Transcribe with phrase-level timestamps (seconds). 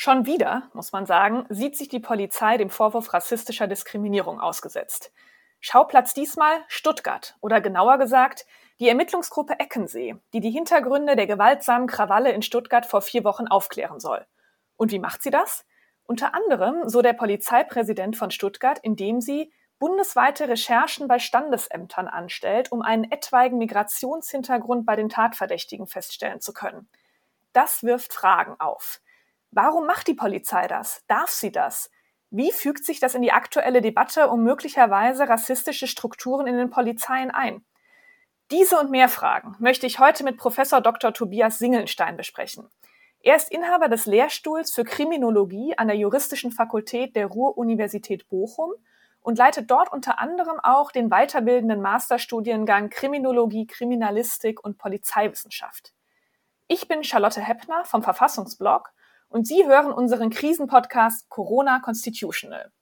[0.00, 5.10] Schon wieder, muss man sagen, sieht sich die Polizei dem Vorwurf rassistischer Diskriminierung ausgesetzt.
[5.58, 8.46] Schauplatz diesmal Stuttgart oder genauer gesagt
[8.78, 13.98] die Ermittlungsgruppe Eckensee, die die Hintergründe der gewaltsamen Krawalle in Stuttgart vor vier Wochen aufklären
[13.98, 14.24] soll.
[14.76, 15.66] Und wie macht sie das?
[16.04, 22.82] Unter anderem, so der Polizeipräsident von Stuttgart, indem sie bundesweite Recherchen bei Standesämtern anstellt, um
[22.82, 26.88] einen etwaigen Migrationshintergrund bei den Tatverdächtigen feststellen zu können.
[27.52, 29.00] Das wirft Fragen auf.
[29.50, 31.02] Warum macht die Polizei das?
[31.08, 31.90] Darf sie das?
[32.30, 37.30] Wie fügt sich das in die aktuelle Debatte um möglicherweise rassistische Strukturen in den Polizeien
[37.30, 37.64] ein?
[38.50, 41.12] Diese und mehr Fragen möchte ich heute mit Professor Dr.
[41.12, 42.68] Tobias Singelstein besprechen.
[43.20, 48.72] Er ist Inhaber des Lehrstuhls für Kriminologie an der Juristischen Fakultät der Ruhr-Universität Bochum
[49.20, 55.92] und leitet dort unter anderem auch den weiterbildenden Masterstudiengang Kriminologie, Kriminalistik und Polizeiwissenschaft.
[56.68, 58.90] Ich bin Charlotte Heppner vom Verfassungsblog
[59.28, 62.72] und Sie hören unseren Krisenpodcast Corona Constitutional.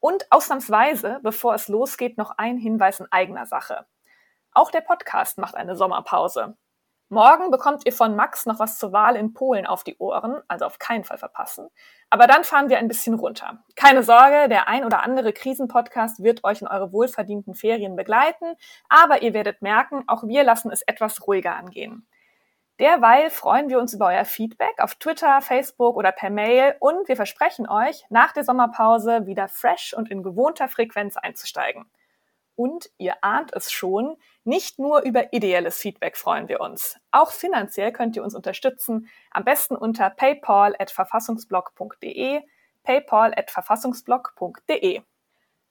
[0.00, 3.86] Und ausnahmsweise, bevor es losgeht, noch ein Hinweis in eigener Sache.
[4.52, 6.56] Auch der Podcast macht eine Sommerpause.
[7.10, 10.66] Morgen bekommt ihr von Max noch was zur Wahl in Polen auf die Ohren, also
[10.66, 11.68] auf keinen Fall verpassen.
[12.10, 13.64] Aber dann fahren wir ein bisschen runter.
[13.76, 18.56] Keine Sorge, der ein oder andere Krisenpodcast wird euch in eure wohlverdienten Ferien begleiten,
[18.90, 22.07] aber ihr werdet merken, auch wir lassen es etwas ruhiger angehen.
[22.78, 27.16] Derweil freuen wir uns über euer Feedback auf Twitter, Facebook oder per Mail und wir
[27.16, 31.90] versprechen euch, nach der Sommerpause wieder fresh und in gewohnter Frequenz einzusteigen.
[32.54, 37.00] Und ihr ahnt es schon, nicht nur über ideelles Feedback freuen wir uns.
[37.10, 42.42] Auch finanziell könnt ihr uns unterstützen, am besten unter paypal@verfassungsblog.de,
[42.84, 45.02] paypal@verfassungsblog.de.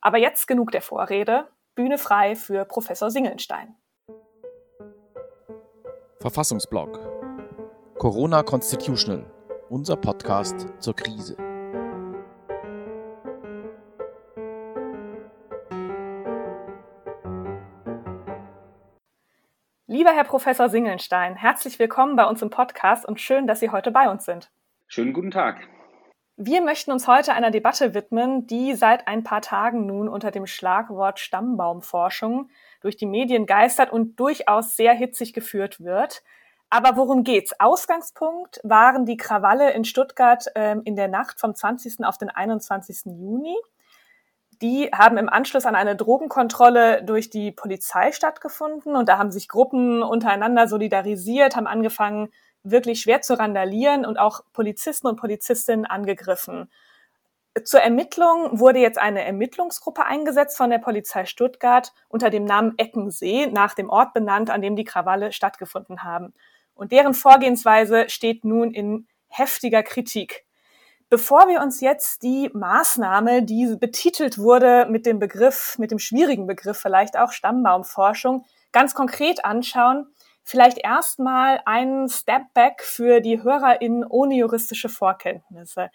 [0.02, 3.78] Aber jetzt genug der Vorrede, Bühne frei für Professor Singelstein.
[6.20, 7.00] Verfassungsblog
[8.00, 9.24] Corona Constitutional,
[9.70, 11.38] unser Podcast zur Krise.
[19.86, 23.92] Lieber Herr Professor Singelstein, herzlich willkommen bei uns im Podcast und schön, dass Sie heute
[23.92, 24.50] bei uns sind.
[24.88, 25.68] Schönen guten Tag.
[26.40, 30.46] Wir möchten uns heute einer Debatte widmen, die seit ein paar Tagen nun unter dem
[30.46, 36.22] Schlagwort Stammbaumforschung durch die Medien geistert und durchaus sehr hitzig geführt wird.
[36.70, 37.60] Aber worum geht's?
[37.60, 42.06] Ausgangspunkt waren die Krawalle in Stuttgart ähm, in der Nacht vom 20.
[42.06, 43.06] auf den 21.
[43.06, 43.56] Juni.
[44.62, 49.48] Die haben im Anschluss an eine Drogenkontrolle durch die Polizei stattgefunden und da haben sich
[49.48, 52.30] Gruppen untereinander solidarisiert, haben angefangen,
[52.72, 56.70] wirklich schwer zu randalieren und auch Polizisten und Polizistinnen angegriffen.
[57.64, 63.48] Zur Ermittlung wurde jetzt eine Ermittlungsgruppe eingesetzt von der Polizei Stuttgart unter dem Namen Eckensee,
[63.48, 66.34] nach dem Ort benannt, an dem die Krawalle stattgefunden haben.
[66.76, 70.46] Und deren Vorgehensweise steht nun in heftiger Kritik.
[71.10, 76.48] Bevor wir uns jetzt die Maßnahme, die betitelt wurde mit dem Begriff, mit dem schwierigen
[76.48, 80.08] Begriff vielleicht auch Stammbaumforschung, ganz konkret anschauen,
[80.48, 85.90] vielleicht erstmal einen Step Back für die HörerInnen ohne juristische Vorkenntnisse.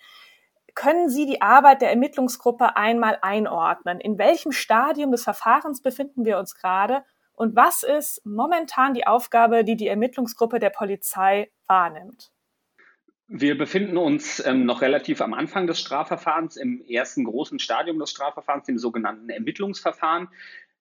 [0.75, 3.99] Können Sie die Arbeit der Ermittlungsgruppe einmal einordnen?
[3.99, 7.03] In welchem Stadium des Verfahrens befinden wir uns gerade?
[7.33, 12.31] Und was ist momentan die Aufgabe, die die Ermittlungsgruppe der Polizei wahrnimmt?
[13.29, 18.11] Wir befinden uns ähm, noch relativ am Anfang des Strafverfahrens, im ersten großen Stadium des
[18.11, 20.29] Strafverfahrens, dem sogenannten Ermittlungsverfahren.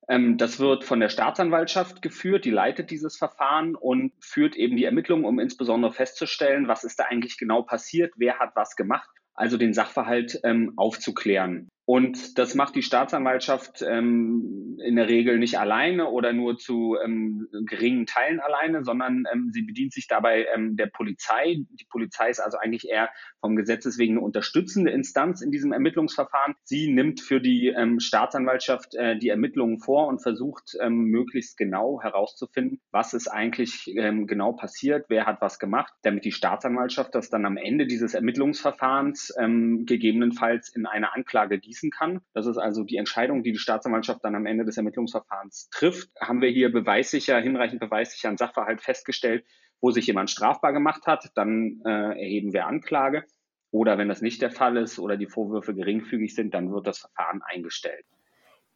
[0.07, 4.85] Ähm, das wird von der Staatsanwaltschaft geführt, die leitet dieses Verfahren und führt eben die
[4.85, 9.57] Ermittlungen, um insbesondere festzustellen, was ist da eigentlich genau passiert, wer hat was gemacht also
[9.57, 11.69] den Sachverhalt ähm, aufzuklären.
[11.91, 17.50] Und das macht die Staatsanwaltschaft ähm, in der Regel nicht alleine oder nur zu ähm,
[17.66, 21.57] geringen Teilen alleine, sondern ähm, sie bedient sich dabei ähm, der Polizei.
[21.69, 23.09] Die Polizei ist also eigentlich eher
[23.41, 26.56] vom Gesetzes wegen eine unterstützende Instanz in diesem Ermittlungsverfahren.
[26.63, 32.02] Sie nimmt für die ähm, Staatsanwaltschaft äh, die Ermittlungen vor und versucht ähm, möglichst genau
[32.02, 37.46] herauszufinden, was ist eigentlich genau passiert, wer hat was gemacht, damit die Staatsanwaltschaft das dann
[37.46, 42.22] am Ende dieses Ermittlungsverfahrens gegebenenfalls in eine Anklage gießt schließen kann.
[42.33, 46.09] Das ist also die Entscheidung, die die Staatsanwaltschaft dann am Ende des Ermittlungsverfahrens trifft.
[46.19, 49.45] Haben wir hier beweissicher, hinreichend beweissicher einen Sachverhalt festgestellt,
[49.81, 53.25] wo sich jemand strafbar gemacht hat, dann äh, erheben wir Anklage.
[53.72, 56.99] Oder wenn das nicht der Fall ist oder die Vorwürfe geringfügig sind, dann wird das
[56.99, 58.05] Verfahren eingestellt.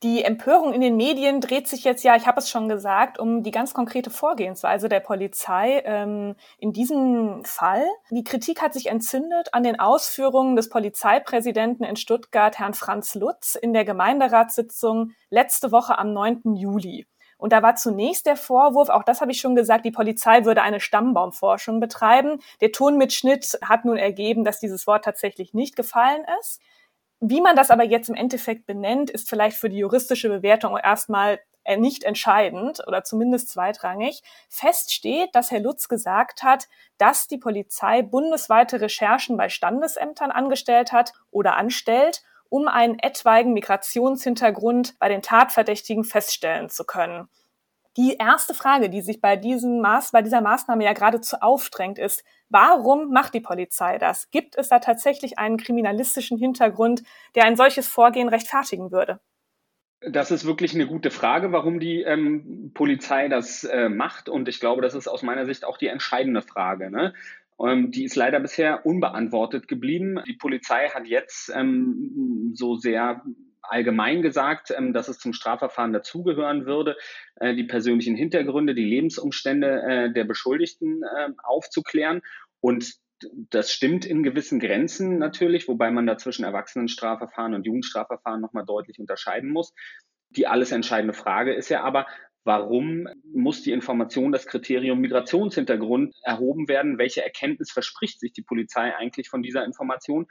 [0.04, 3.44] Die Empörung in den Medien dreht sich jetzt ja, ich habe es schon gesagt, um
[3.44, 7.86] die ganz konkrete Vorgehensweise der Polizei ähm, in diesem Fall.
[8.12, 13.56] Die Kritik hat sich entzündet an den Ausführungen des Polizeipräsidenten in Stuttgart, Herrn Franz Lutz,
[13.56, 16.56] in der Gemeinderatssitzung letzte Woche am 9.
[16.56, 17.08] Juli.
[17.38, 20.62] Und da war zunächst der Vorwurf, auch das habe ich schon gesagt, die Polizei würde
[20.62, 22.40] eine Stammbaumforschung betreiben.
[22.62, 26.62] Der Tonmitschnitt hat nun ergeben, dass dieses Wort tatsächlich nicht gefallen ist.
[27.20, 31.40] Wie man das aber jetzt im Endeffekt benennt, ist vielleicht für die juristische Bewertung erstmal
[31.66, 34.22] äh, nicht entscheidend oder zumindest zweitrangig.
[34.50, 36.68] Fest steht, dass Herr Lutz gesagt hat,
[36.98, 45.00] dass die Polizei bundesweite Recherchen bei Standesämtern angestellt hat oder anstellt, um einen etwaigen Migrationshintergrund
[45.00, 47.28] bei den Tatverdächtigen feststellen zu können.
[47.98, 52.26] Die erste Frage, die sich bei, diesem Maß, bei dieser Maßnahme ja geradezu aufdrängt, ist,
[52.50, 54.30] warum macht die Polizei das?
[54.32, 57.04] Gibt es da tatsächlich einen kriminalistischen Hintergrund,
[57.36, 59.22] der ein solches Vorgehen rechtfertigen würde?
[60.02, 64.28] Das ist wirklich eine gute Frage, warum die ähm, Polizei das äh, macht.
[64.28, 66.92] Und ich glaube, das ist aus meiner Sicht auch die entscheidende Frage.
[66.92, 67.14] Ne?
[67.60, 70.20] Ähm, die ist leider bisher unbeantwortet geblieben.
[70.28, 73.24] Die Polizei hat jetzt ähm, so sehr
[73.70, 76.98] allgemein gesagt, ähm, dass es zum Strafverfahren dazugehören würde,
[77.36, 82.22] äh, die persönlichen Hintergründe, die Lebensumstände äh, der Beschuldigten äh, aufzuklären.
[82.62, 82.96] Und
[83.50, 89.00] das stimmt in gewissen Grenzen natürlich, wobei man da zwischen Erwachsenenstrafverfahren und Jugendstrafverfahren nochmal deutlich
[89.00, 89.74] unterscheiden muss.
[90.30, 92.08] Die alles entscheidende Frage ist ja aber,
[92.44, 96.98] warum muss die Information, das Kriterium Migrationshintergrund erhoben werden?
[96.98, 100.28] Welche Erkenntnis verspricht sich die Polizei eigentlich von dieser Information?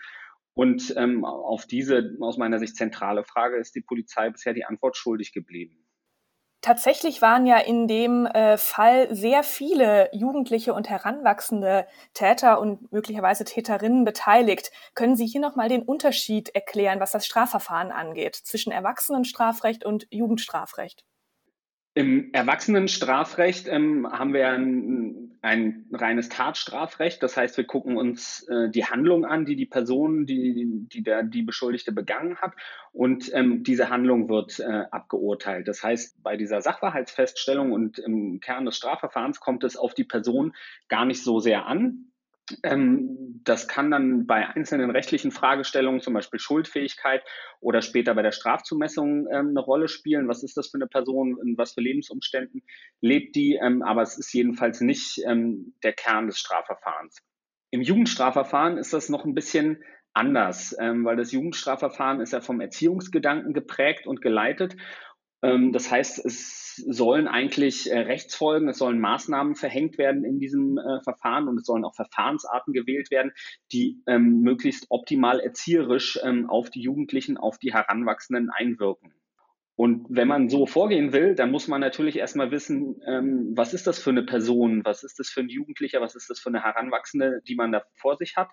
[0.54, 4.96] Und ähm, auf diese aus meiner Sicht zentrale Frage ist die Polizei bisher die Antwort
[4.96, 5.84] schuldig geblieben.
[6.64, 13.44] Tatsächlich waren ja in dem äh, Fall sehr viele jugendliche und heranwachsende Täter und möglicherweise
[13.44, 14.70] Täterinnen beteiligt.
[14.94, 21.04] Können Sie hier nochmal den Unterschied erklären, was das Strafverfahren angeht, zwischen Erwachsenenstrafrecht und Jugendstrafrecht?
[21.96, 27.22] Im Erwachsenenstrafrecht ähm, haben wir ein, ein, reines Tatstrafrecht.
[27.22, 31.22] Das heißt, wir gucken uns äh, die Handlung an, die die Person, die, die der,
[31.22, 32.52] die Beschuldigte begangen hat.
[32.90, 35.68] Und ähm, diese Handlung wird äh, abgeurteilt.
[35.68, 40.52] Das heißt, bei dieser Sachverhaltsfeststellung und im Kern des Strafverfahrens kommt es auf die Person
[40.88, 42.10] gar nicht so sehr an.
[42.62, 47.22] Ähm, das kann dann bei einzelnen rechtlichen Fragestellungen, zum Beispiel Schuldfähigkeit
[47.60, 50.28] oder später bei der Strafzumessung ähm, eine Rolle spielen.
[50.28, 52.62] Was ist das für eine Person, in was für Lebensumständen
[53.00, 53.58] lebt die?
[53.62, 57.18] Ähm, aber es ist jedenfalls nicht der Kern des Strafverfahrens.
[57.70, 59.82] Im Jugendstrafverfahren ist das noch ein bisschen
[60.12, 64.76] anders, weil das Jugendstrafverfahren ist ja vom Erziehungsgedanken geprägt und geleitet.
[65.40, 71.00] das heißt, es sollen eigentlich äh, Rechtsfolgen, es sollen Maßnahmen verhängt werden in diesem äh,
[71.02, 73.32] Verfahren und es sollen auch Verfahrensarten gewählt werden,
[73.72, 79.14] die ähm, möglichst optimal erzieherisch ähm, auf die Jugendlichen, auf die Heranwachsenden einwirken.
[79.76, 83.86] Und wenn man so vorgehen will, dann muss man natürlich erstmal wissen, ähm, was ist
[83.88, 86.62] das für eine Person, was ist das für ein Jugendlicher, was ist das für eine
[86.62, 88.50] Heranwachsende, die man da vor sich hat.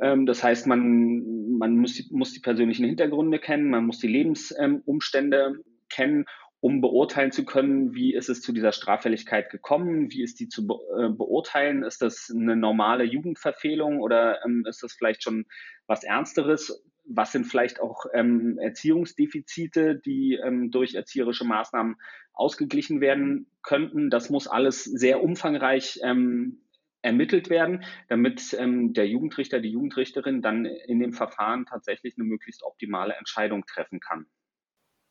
[0.00, 4.08] Ähm, das heißt, man, man muss, die, muss die persönlichen Hintergründe kennen, man muss die
[4.08, 6.24] Lebensumstände ähm, kennen
[6.60, 10.66] um beurteilen zu können, wie ist es zu dieser Straffälligkeit gekommen, wie ist die zu
[10.66, 15.46] be äh, beurteilen, ist das eine normale Jugendverfehlung oder ähm, ist das vielleicht schon
[15.86, 16.84] was Ernsteres?
[17.10, 21.96] Was sind vielleicht auch ähm, Erziehungsdefizite, die ähm, durch erzieherische Maßnahmen
[22.34, 24.10] ausgeglichen werden könnten?
[24.10, 26.60] Das muss alles sehr umfangreich ähm,
[27.00, 32.62] ermittelt werden, damit ähm, der Jugendrichter, die Jugendrichterin dann in dem Verfahren tatsächlich eine möglichst
[32.64, 34.26] optimale Entscheidung treffen kann.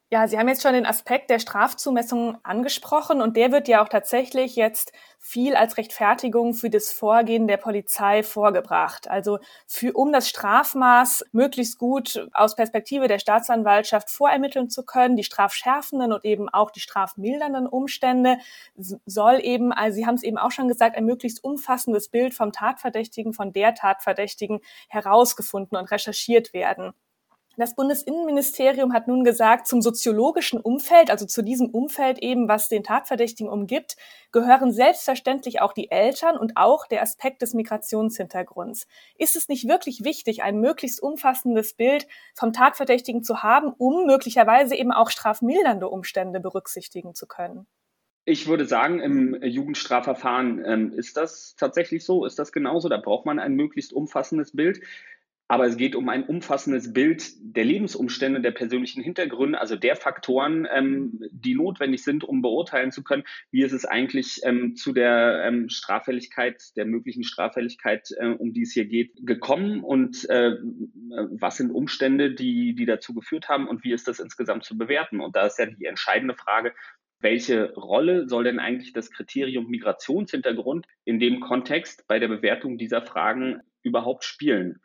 [0.10, 3.90] Ja, Sie haben jetzt schon den Aspekt der Strafzumessung angesprochen und der wird ja auch
[3.90, 9.10] tatsächlich jetzt viel als Rechtfertigung für das Vorgehen der Polizei vorgebracht.
[9.10, 15.26] Also für, um das Strafmaß möglichst gut aus Perspektive der Staatsanwaltschaft vorermitteln zu können, die
[15.26, 18.38] strafschärfenden und eben auch die strafmildernden Umstände
[18.78, 22.54] soll eben, also Sie haben es eben auch schon gesagt, ein möglichst umfassendes Bild vom
[22.54, 26.94] Tatverdächtigen, von der Tatverdächtigen herausgefunden und recherchiert werden.
[27.60, 32.84] Das Bundesinnenministerium hat nun gesagt, zum soziologischen Umfeld, also zu diesem Umfeld eben, was den
[32.84, 33.96] Tatverdächtigen umgibt,
[34.32, 38.86] gehören selbstverständlich auch die Eltern und auch der Aspekt des Migrationshintergrunds.
[39.18, 44.76] Ist es nicht wirklich wichtig, ein möglichst umfassendes Bild vom Tatverdächtigen zu haben, um möglicherweise
[44.76, 47.66] eben auch strafmildernde Umstände berücksichtigen zu können?
[48.30, 52.88] Ich würde sagen, im Jugendstrafverfahren ähm, ist das tatsächlich so, ist das genauso.
[52.88, 54.82] Da braucht man ein möglichst umfassendes Bild.
[55.50, 60.68] Aber es geht um ein umfassendes Bild der Lebensumstände, der persönlichen Hintergründe, also der Faktoren,
[60.70, 65.46] ähm, die notwendig sind, um beurteilen zu können, wie ist es eigentlich ähm, zu der
[65.46, 70.58] ähm, Straffälligkeit, der möglichen Straffälligkeit, äh, um die es hier geht, gekommen und äh,
[71.32, 75.22] was sind Umstände, die, die dazu geführt haben und wie ist das insgesamt zu bewerten.
[75.22, 76.74] Und da ist ja die entscheidende Frage,
[77.20, 83.02] welche Rolle soll denn eigentlich das Kriterium Migrationshintergrund in dem Kontext bei der Bewertung dieser
[83.02, 84.82] Fragen überhaupt spielen?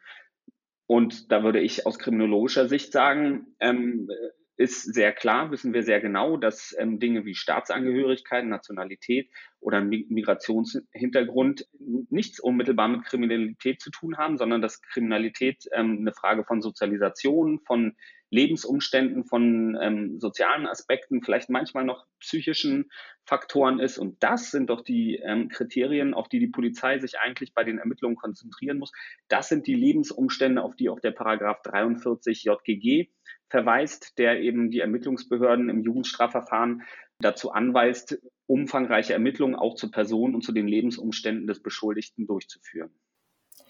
[0.92, 4.10] Und da würde ich aus kriminologischer Sicht sagen, ähm,
[4.56, 9.30] ist sehr klar, wissen wir sehr genau, dass ähm, Dinge wie Staatsangehörigkeit, Nationalität
[9.60, 11.66] oder Migrationshintergrund
[12.10, 17.60] nichts unmittelbar mit Kriminalität zu tun haben, sondern dass Kriminalität ähm, eine Frage von Sozialisation,
[17.60, 17.96] von
[18.32, 22.90] Lebensumständen, von ähm, sozialen Aspekten, vielleicht manchmal noch psychischen
[23.24, 23.98] Faktoren ist.
[23.98, 27.78] Und das sind doch die ähm, Kriterien, auf die die Polizei sich eigentlich bei den
[27.78, 28.90] Ermittlungen konzentrieren muss.
[29.28, 33.10] Das sind die Lebensumstände, auf die auch der Paragraph 43 JGG
[33.52, 36.82] verweist, der eben die Ermittlungsbehörden im Jugendstrafverfahren
[37.20, 42.90] dazu anweist, umfangreiche Ermittlungen auch zur Person und zu den Lebensumständen des Beschuldigten durchzuführen.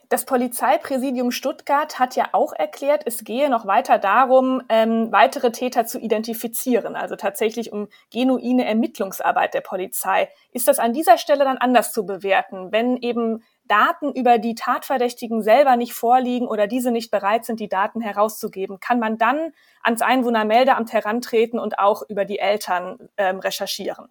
[0.08, 5.86] Das Polizeipräsidium Stuttgart hat ja auch erklärt, es gehe noch weiter darum, ähm, weitere Täter
[5.86, 10.28] zu identifizieren, also tatsächlich um genuine Ermittlungsarbeit der Polizei.
[10.52, 15.42] Ist das an dieser Stelle dann anders zu bewerten, wenn eben Daten über die Tatverdächtigen
[15.42, 18.80] selber nicht vorliegen oder diese nicht bereit sind, die Daten herauszugeben?
[18.80, 19.52] Kann man dann
[19.82, 24.08] ans Einwohnermeldeamt herantreten und auch über die Eltern ähm, recherchieren?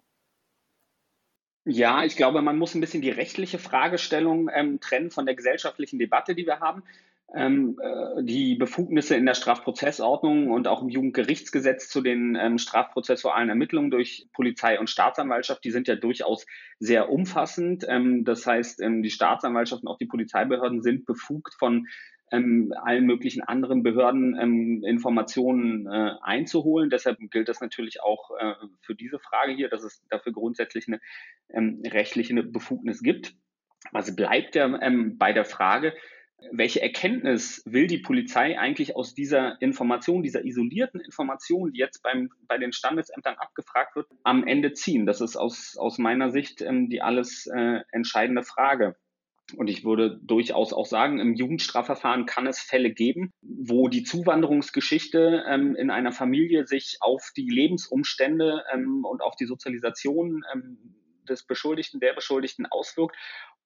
[1.64, 5.98] Ja, ich glaube, man muss ein bisschen die rechtliche Fragestellung ähm, trennen von der gesellschaftlichen
[5.98, 6.82] Debatte, die wir haben.
[7.34, 13.48] Ähm, äh, die Befugnisse in der Strafprozessordnung und auch im Jugendgerichtsgesetz zu den ähm, strafprozessualen
[13.48, 16.46] Ermittlungen durch Polizei und Staatsanwaltschaft, die sind ja durchaus
[16.78, 17.86] sehr umfassend.
[17.88, 21.86] Ähm, das heißt, ähm, die Staatsanwaltschaft und auch die Polizeibehörden sind befugt von
[22.32, 26.90] ähm, allen möglichen anderen Behörden ähm, Informationen äh, einzuholen.
[26.90, 31.00] Deshalb gilt das natürlich auch äh, für diese Frage hier, dass es dafür grundsätzlich eine
[31.92, 33.34] rechtliche Befugnis gibt.
[33.90, 34.78] Was bleibt ja
[35.18, 35.92] bei der Frage,
[36.50, 42.30] welche Erkenntnis will die Polizei eigentlich aus dieser Information, dieser isolierten Information, die jetzt beim,
[42.48, 45.06] bei den Standesämtern abgefragt wird, am Ende ziehen?
[45.06, 48.96] Das ist aus, aus meiner Sicht ähm, die alles äh, entscheidende Frage.
[49.56, 55.44] Und ich würde durchaus auch sagen, im Jugendstrafverfahren kann es Fälle geben, wo die Zuwanderungsgeschichte
[55.48, 60.78] ähm, in einer Familie sich auf die Lebensumstände ähm, und auf die Sozialisation ähm,
[61.28, 63.16] des Beschuldigten, der Beschuldigten auswirkt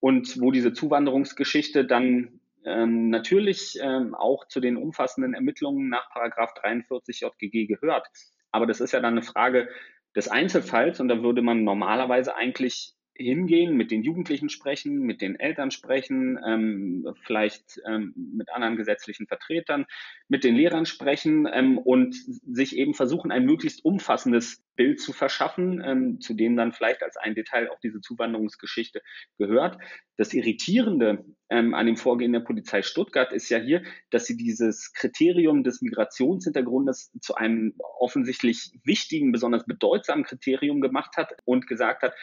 [0.00, 6.52] und wo diese Zuwanderungsgeschichte dann ähm, natürlich ähm, auch zu den umfassenden Ermittlungen nach Paragraph
[6.54, 8.06] 43 JGG gehört.
[8.50, 9.68] Aber das ist ja dann eine Frage
[10.16, 15.38] des Einzelfalls und da würde man normalerweise eigentlich hingehen, mit den Jugendlichen sprechen, mit den
[15.38, 19.86] Eltern sprechen, ähm, vielleicht ähm, mit anderen gesetzlichen Vertretern,
[20.28, 25.82] mit den Lehrern sprechen ähm, und sich eben versuchen, ein möglichst umfassendes Bild zu verschaffen,
[25.84, 29.02] ähm, zu dem dann vielleicht als ein Detail auch diese Zuwanderungsgeschichte
[29.38, 29.78] gehört.
[30.16, 34.92] Das Irritierende ähm, an dem Vorgehen der Polizei Stuttgart ist ja hier, dass sie dieses
[34.92, 42.14] Kriterium des Migrationshintergrundes zu einem offensichtlich wichtigen, besonders bedeutsamen Kriterium gemacht hat und gesagt hat,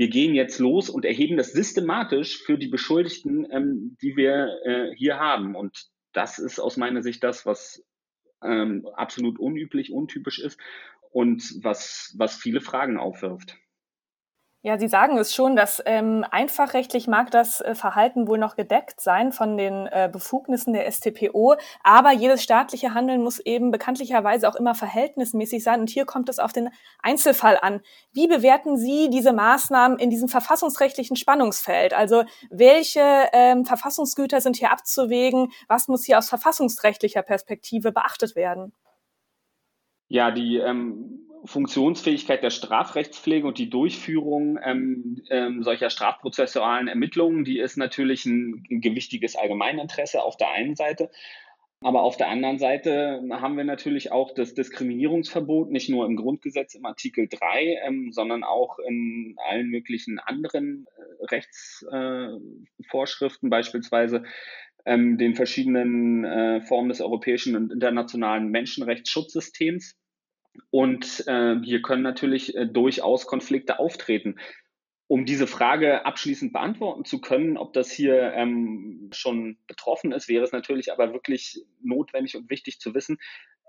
[0.00, 4.96] wir gehen jetzt los und erheben das systematisch für die Beschuldigten, ähm, die wir äh,
[4.96, 5.54] hier haben.
[5.54, 7.84] Und das ist aus meiner Sicht das, was
[8.42, 10.58] ähm, absolut unüblich, untypisch ist
[11.10, 13.58] und was, was viele Fragen aufwirft.
[14.62, 19.00] Ja, Sie sagen es schon, dass ähm, einfachrechtlich mag das äh, Verhalten wohl noch gedeckt
[19.00, 24.56] sein von den äh, Befugnissen der STPO, aber jedes staatliche Handeln muss eben bekanntlicherweise auch
[24.56, 26.68] immer verhältnismäßig sein und hier kommt es auf den
[27.02, 27.80] Einzelfall an.
[28.12, 31.94] Wie bewerten Sie diese Maßnahmen in diesem verfassungsrechtlichen Spannungsfeld?
[31.94, 35.52] Also welche ähm, Verfassungsgüter sind hier abzuwägen?
[35.68, 38.74] Was muss hier aus verfassungsrechtlicher Perspektive beachtet werden?
[40.08, 47.58] Ja, die ähm Funktionsfähigkeit der Strafrechtspflege und die Durchführung ähm, ähm, solcher strafprozessualen Ermittlungen, die
[47.58, 51.10] ist natürlich ein, ein gewichtiges Allgemeininteresse auf der einen Seite.
[51.82, 56.74] Aber auf der anderen Seite haben wir natürlich auch das Diskriminierungsverbot, nicht nur im Grundgesetz
[56.74, 64.24] im Artikel 3, ähm, sondern auch in allen möglichen anderen äh, Rechtsvorschriften, äh, beispielsweise
[64.84, 69.96] ähm, den verschiedenen äh, Formen des europäischen und internationalen Menschenrechtsschutzsystems.
[70.70, 74.36] Und äh, hier können natürlich äh, durchaus Konflikte auftreten.
[75.06, 80.44] Um diese Frage abschließend beantworten zu können, ob das hier ähm, schon betroffen ist, wäre
[80.44, 83.18] es natürlich aber wirklich notwendig und wichtig zu wissen,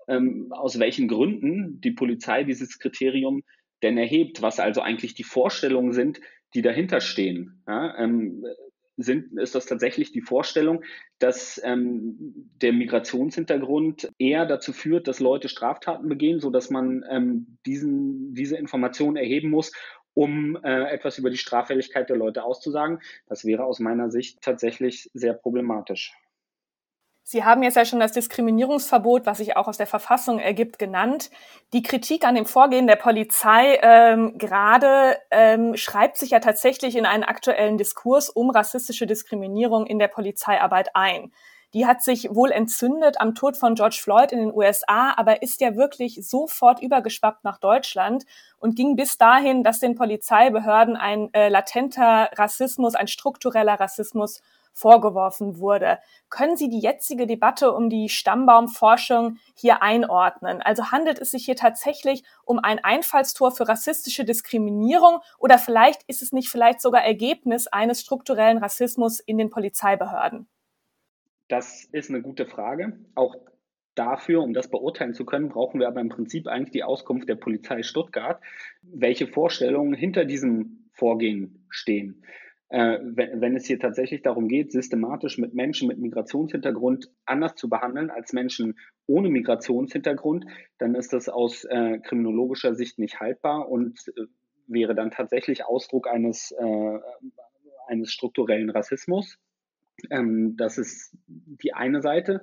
[0.07, 3.43] ähm, aus welchen Gründen die Polizei dieses Kriterium
[3.81, 6.21] denn erhebt, was also eigentlich die Vorstellungen sind,
[6.53, 7.63] die dahinter stehen.
[7.67, 8.45] Ja, ähm,
[9.03, 10.83] sind, ist das tatsächlich die Vorstellung,
[11.19, 17.57] dass ähm, der Migrationshintergrund eher dazu führt, dass Leute Straftaten begehen, so dass man ähm,
[17.65, 19.71] diesen, diese Informationen erheben muss,
[20.13, 22.99] um äh, etwas über die Straffälligkeit der Leute auszusagen.
[23.27, 26.13] Das wäre aus meiner Sicht tatsächlich sehr problematisch.
[27.23, 31.29] Sie haben jetzt ja schon das Diskriminierungsverbot, was sich auch aus der Verfassung ergibt, genannt.
[31.71, 37.05] Die Kritik an dem Vorgehen der Polizei ähm, gerade ähm, schreibt sich ja tatsächlich in
[37.05, 41.31] einen aktuellen Diskurs um rassistische Diskriminierung in der Polizeiarbeit ein.
[41.73, 45.61] die hat sich wohl entzündet am Tod von George Floyd in den USA, aber ist
[45.61, 48.25] ja wirklich sofort übergeschwappt nach Deutschland
[48.59, 54.41] und ging bis dahin, dass den Polizeibehörden ein äh, latenter Rassismus, ein struktureller Rassismus
[54.73, 55.99] vorgeworfen wurde.
[56.29, 60.61] Können Sie die jetzige Debatte um die Stammbaumforschung hier einordnen?
[60.61, 66.21] Also handelt es sich hier tatsächlich um ein Einfallstor für rassistische Diskriminierung oder vielleicht ist
[66.21, 70.47] es nicht vielleicht sogar Ergebnis eines strukturellen Rassismus in den Polizeibehörden?
[71.47, 72.97] Das ist eine gute Frage.
[73.13, 73.35] Auch
[73.95, 77.35] dafür, um das beurteilen zu können, brauchen wir aber im Prinzip eigentlich die Auskunft der
[77.35, 78.41] Polizei Stuttgart,
[78.81, 82.23] welche Vorstellungen hinter diesem Vorgehen stehen
[82.71, 87.67] äh, wenn, wenn es hier tatsächlich darum geht, systematisch mit Menschen mit Migrationshintergrund anders zu
[87.67, 90.45] behandeln als Menschen ohne Migrationshintergrund,
[90.77, 94.21] dann ist das aus äh, kriminologischer Sicht nicht haltbar und äh,
[94.67, 96.99] wäre dann tatsächlich Ausdruck eines, äh,
[97.87, 99.37] eines strukturellen Rassismus.
[100.09, 102.41] Ähm, das ist die eine Seite.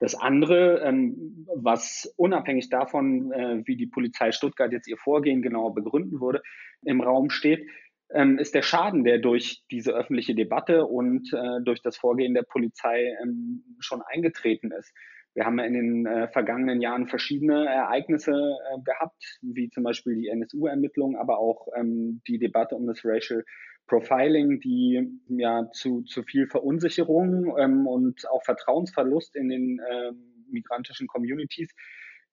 [0.00, 5.74] Das andere, ähm, was unabhängig davon, äh, wie die Polizei Stuttgart jetzt ihr Vorgehen genauer
[5.74, 6.42] begründen würde,
[6.84, 7.66] im Raum steht,
[8.14, 12.42] ähm, ist der Schaden, der durch diese öffentliche Debatte und äh, durch das Vorgehen der
[12.42, 14.92] Polizei ähm, schon eingetreten ist.
[15.34, 20.28] Wir haben in den äh, vergangenen Jahren verschiedene Ereignisse äh, gehabt, wie zum Beispiel die
[20.28, 23.42] NSU-Ermittlungen, aber auch ähm, die Debatte um das Racial
[23.86, 30.12] Profiling, die ja zu, zu viel Verunsicherung ähm, und auch Vertrauensverlust in den äh,
[30.50, 31.70] migrantischen Communities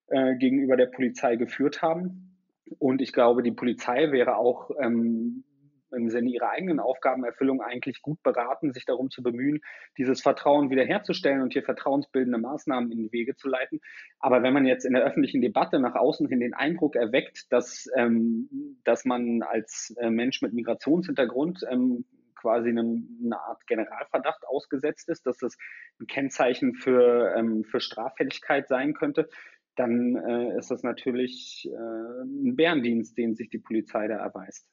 [0.07, 2.38] äh, gegenüber der Polizei geführt haben.
[2.77, 5.43] Und ich glaube, die Polizei wäre auch ähm,
[5.91, 9.62] im Sinne ihrer eigenen Aufgabenerfüllung eigentlich gut beraten, sich darum zu bemühen,
[9.98, 13.79] dieses Vertrauen wiederherzustellen und hier vertrauensbildende Maßnahmen in die Wege zu leiten.
[14.19, 17.88] Aber wenn man jetzt in der öffentlichen Debatte nach außen hin den Eindruck erweckt, dass,
[17.96, 18.50] ähm,
[18.84, 22.05] dass man als äh, Mensch mit Migrationshintergrund ähm,
[22.36, 25.58] quasi einem, eine Art Generalverdacht ausgesetzt ist, dass das
[26.00, 29.29] ein Kennzeichen für, ähm, für Straffälligkeit sein könnte,
[29.75, 34.67] dann äh, ist das natürlich äh, ein Bärendienst, den sich die Polizei da erweist.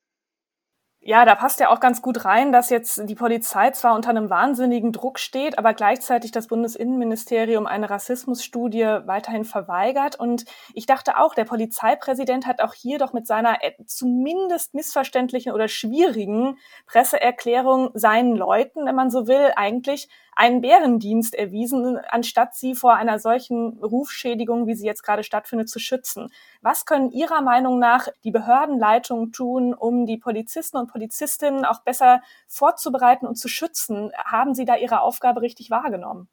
[1.09, 4.29] Ja, da passt ja auch ganz gut rein, dass jetzt die Polizei zwar unter einem
[4.29, 10.19] wahnsinnigen Druck steht, aber gleichzeitig das Bundesinnenministerium eine Rassismusstudie weiterhin verweigert.
[10.19, 15.53] Und ich dachte auch, der Polizeipräsident hat auch hier doch mit seiner äh, zumindest missverständlichen
[15.53, 22.75] oder schwierigen Presseerklärung seinen Leuten, wenn man so will, eigentlich einen Bärendienst erwiesen, anstatt sie
[22.75, 26.29] vor einer solchen Rufschädigung, wie sie jetzt gerade stattfindet, zu schützen.
[26.61, 32.21] Was können Ihrer Meinung nach die Behördenleitungen tun, um die Polizisten und Polizistinnen auch besser
[32.47, 34.13] vorzubereiten und zu schützen?
[34.25, 36.29] Haben Sie da Ihre Aufgabe richtig wahrgenommen?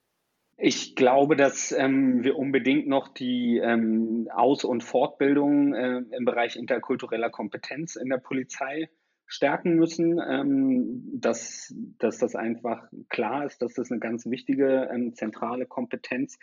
[0.58, 6.58] Ich glaube, dass ähm, wir unbedingt noch die ähm, Aus- und Fortbildung äh, im Bereich
[6.58, 8.89] interkultureller Kompetenz in der Polizei
[9.27, 15.13] stärken müssen, ähm, dass, dass das einfach klar ist, dass das eine ganz wichtige ähm,
[15.13, 16.38] zentrale Kompetenz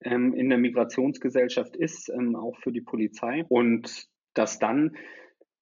[0.00, 3.44] ähm, in der Migrationsgesellschaft ist, ähm, auch für die Polizei.
[3.48, 4.96] Und dass dann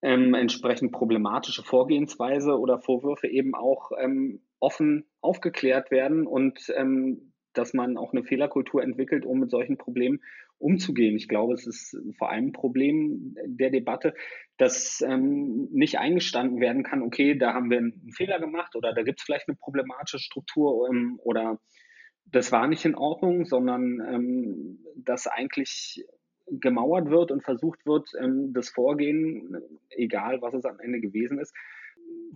[0.02, 6.72] ähm, entsprechend problematische Vorgehensweise oder Vorwürfe eben auch ähm, offen aufgeklärt werden und
[7.52, 10.20] dass man auch eine Fehlerkultur entwickelt, um mit solchen Problemen
[10.64, 11.14] umzugehen.
[11.14, 14.14] Ich glaube, es ist vor allem ein Problem der Debatte,
[14.56, 19.02] dass ähm, nicht eingestanden werden kann, okay, da haben wir einen Fehler gemacht oder da
[19.02, 21.60] gibt es vielleicht eine problematische Struktur ähm, oder
[22.24, 26.04] das war nicht in Ordnung, sondern ähm, dass eigentlich
[26.46, 29.58] gemauert wird und versucht wird, ähm, das Vorgehen,
[29.90, 31.54] egal was es am Ende gewesen ist,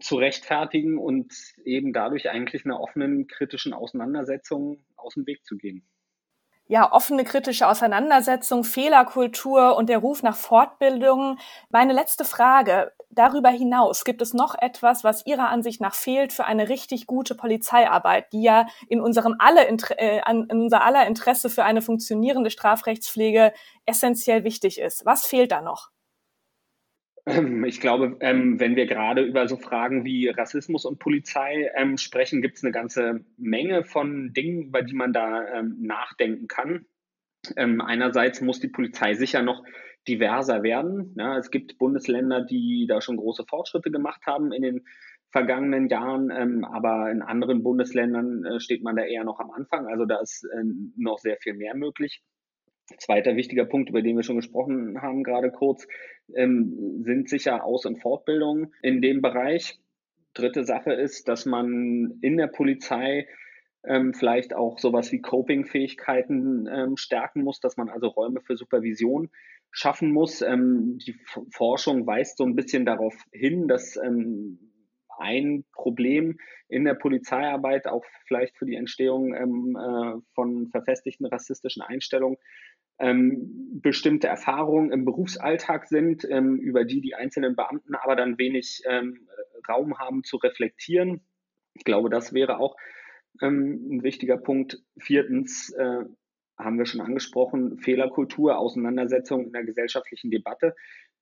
[0.01, 1.33] zu rechtfertigen und
[1.65, 5.83] eben dadurch eigentlich einer offenen kritischen Auseinandersetzung aus dem Weg zu gehen
[6.69, 11.39] ja, offene kritische Auseinandersetzung, Fehlerkultur und der Ruf nach Fortbildung.
[11.71, 12.93] Meine letzte Frage.
[13.11, 17.35] Darüber hinaus gibt es noch etwas, was Ihrer Ansicht nach fehlt für eine richtig gute
[17.35, 23.55] Polizeiarbeit, die ja in unserem alle, äh, in unser aller Interesse für eine funktionierende Strafrechtspflege
[23.87, 25.07] essentiell wichtig ist.
[25.07, 25.89] Was fehlt da noch?
[27.27, 31.97] Ähm, ich glaube, ähm, wenn wir gerade über so Fragen wie Rassismus und Polizei ähm,
[31.99, 36.87] sprechen, gibt es eine ganze Menge von Dingen, über die man da nachdenken kann.
[37.57, 39.63] einerseits muss die Polizei sicher noch
[40.07, 41.15] diverser werden.
[41.39, 44.85] Es gibt Bundesländer, die da schon große Fortschritte gemacht haben in den
[45.31, 49.87] vergangenen Jahren, aber in anderen Bundesländern äh, steht man da eher noch am Anfang.
[49.87, 50.65] Also da ist äh,
[50.97, 52.23] noch sehr viel mehr möglich.
[52.97, 55.87] Zweiter wichtiger Punkt, über den wir schon gesprochen haben, gerade kurz,
[56.35, 59.79] ähm, sind sicher Aus- und Fortbildungen in dem Bereich.
[60.35, 63.27] Dritte Sache ist, dass man in der Polizei
[63.85, 69.31] ähm, vielleicht auch sowas wie Coping-Fähigkeiten ähm, stärken muss, dass man also Räume für Supervision
[69.71, 70.43] schaffen muss.
[70.43, 74.59] Ähm, die F Forschung weist so ein bisschen darauf hin, dass ähm,
[75.19, 81.83] ein Problem in der Polizeiarbeit, auch vielleicht für die Entstehung ähm, äh, von verfestigten rassistischen
[81.83, 82.39] Einstellungen,
[82.99, 88.83] ähm, bestimmte Erfahrungen im Berufsalltag sind, ähm, über die die einzelnen Beamten aber dann wenig
[88.89, 89.29] ähm,
[89.69, 91.21] Raum haben zu reflektieren.
[91.75, 92.77] Ich glaube, das wäre auch
[93.41, 94.83] ähm, ein wichtiger Punkt.
[94.99, 96.05] Viertens äh,
[96.59, 100.75] haben wir schon angesprochen, Fehlerkultur, Auseinandersetzung in der gesellschaftlichen Debatte.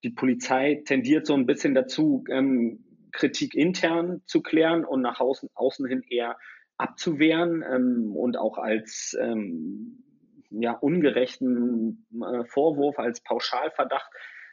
[0.02, 5.50] Die Polizei tendiert so ein bisschen dazu, ähm, Kritik intern zu klären und nach außen,
[5.54, 6.38] außen hin eher
[6.78, 10.04] abzuwehren ähm, und auch als ähm,
[10.50, 14.10] ja, ungerechten äh, Vorwurf, als Pauschalverdacht,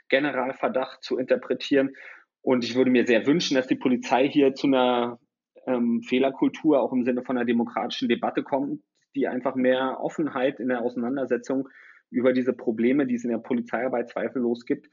[0.10, 1.96] Generalverdacht zu interpretieren.
[2.42, 5.20] Und ich würde mir sehr wünschen, dass die Polizei hier zu einer
[5.66, 8.82] ähm, Fehlerkultur auch im Sinne von einer demokratischen Debatte kommt,
[9.16, 11.70] die einfach mehr Offenheit in der Auseinandersetzung
[12.10, 14.88] über diese Probleme, die es in der Polizeiarbeit zweifellos gibt,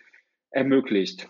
[0.51, 1.29] ermöglicht.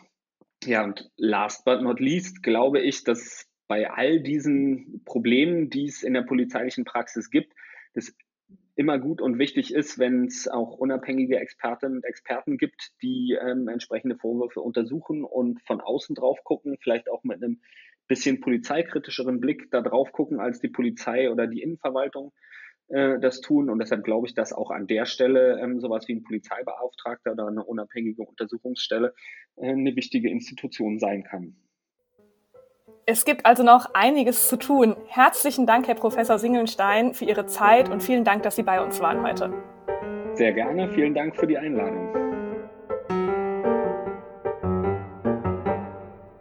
[0.64, 6.02] Ja, und last but not least glaube ich, dass bei all diesen Problemen, die es
[6.02, 7.54] in der polizeilichen Praxis gibt,
[7.94, 8.16] es
[8.80, 13.68] immer gut und wichtig ist, wenn es auch unabhängige Expertinnen und Experten gibt, die ähm,
[13.68, 17.60] entsprechende Vorwürfe untersuchen und von außen drauf gucken, vielleicht auch mit einem
[18.08, 22.32] bisschen polizeikritischeren Blick da drauf gucken, als die Polizei oder die Innenverwaltung
[22.88, 23.68] äh, das tun.
[23.68, 27.48] Und deshalb glaube ich, dass auch an der Stelle ähm, sowas wie ein Polizeibeauftragter oder
[27.48, 29.12] eine unabhängige Untersuchungsstelle
[29.56, 31.54] äh, eine wichtige Institution sein kann.
[33.12, 34.94] Es gibt also noch einiges zu tun.
[35.08, 39.00] Herzlichen Dank, Herr Professor Singelstein, für Ihre Zeit und vielen Dank, dass Sie bei uns
[39.00, 39.52] waren heute.
[40.34, 40.88] Sehr gerne.
[40.90, 42.29] Vielen Dank für die Einladung.